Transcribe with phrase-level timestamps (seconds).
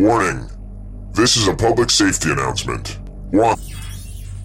[0.00, 0.48] Warning!
[1.12, 2.98] This is a public safety announcement.
[3.32, 3.58] 1.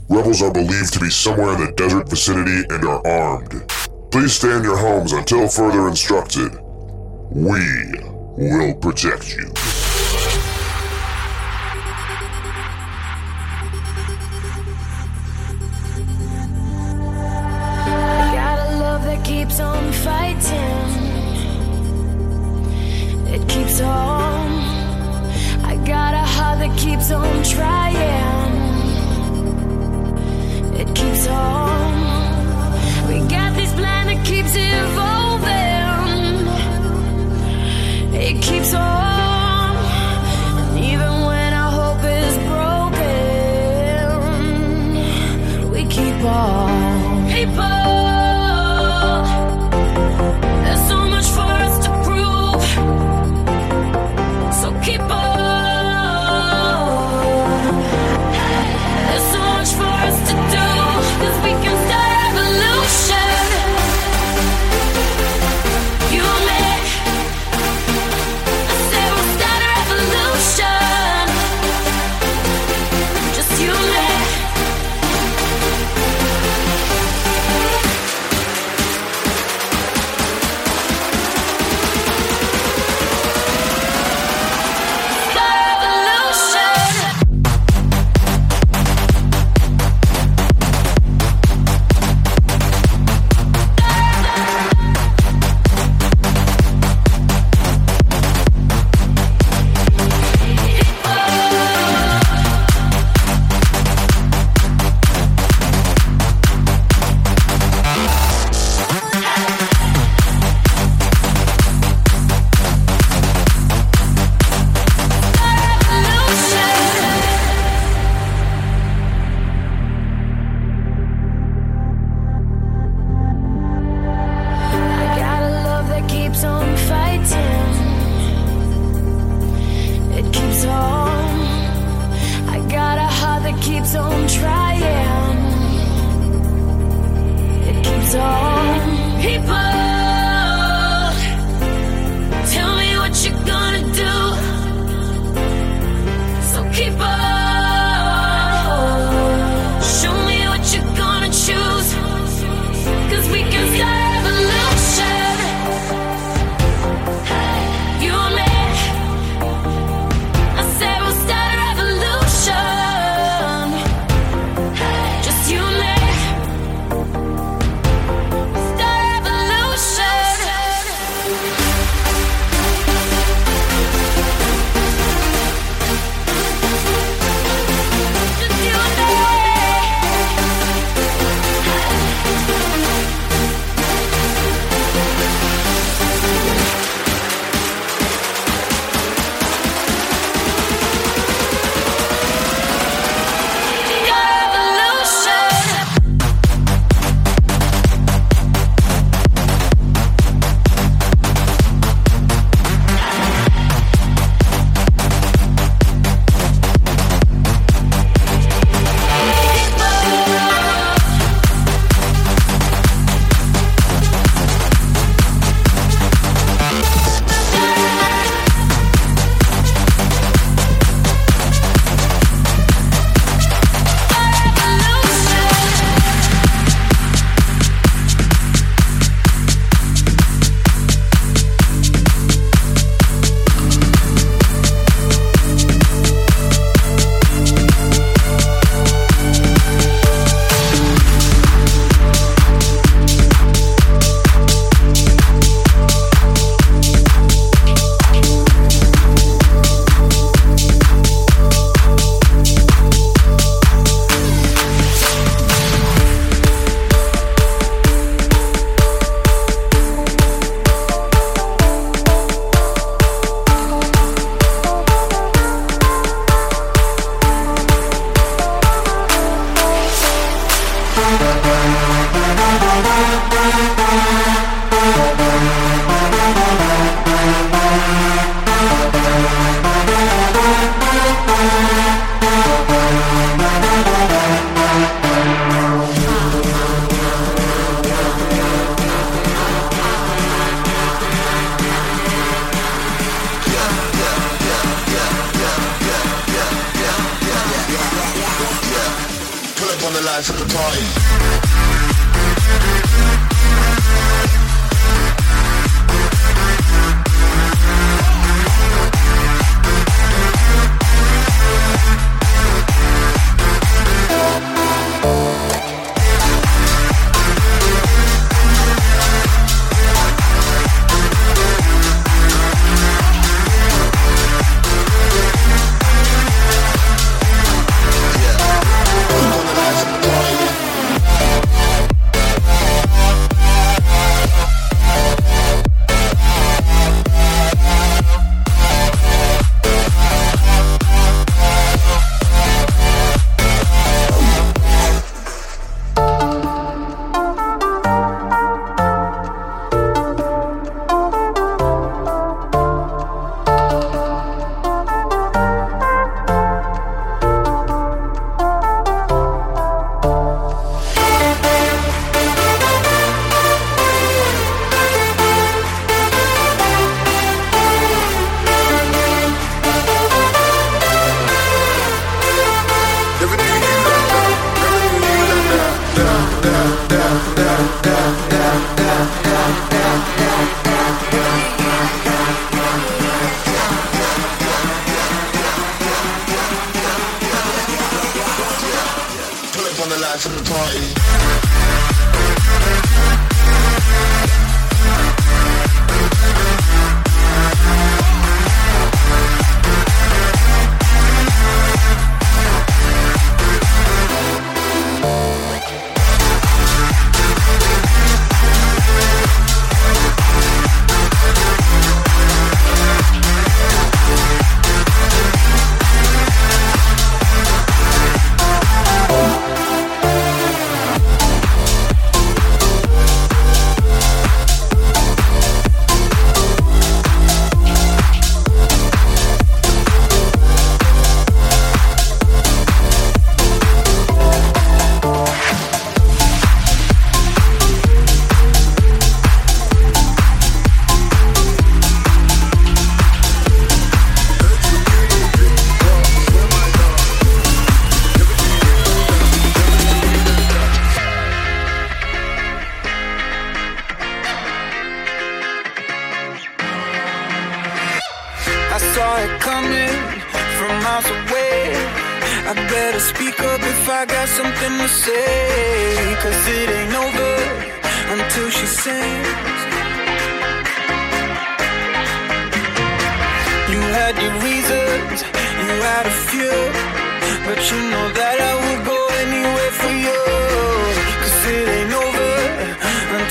[0.10, 3.64] Rebels are believed to be somewhere in the desert vicinity and are armed.
[4.12, 6.60] Please stay in your homes until further instructed.
[7.32, 7.64] We
[8.36, 9.54] will protect you.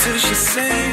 [0.04, 0.83] till she sings.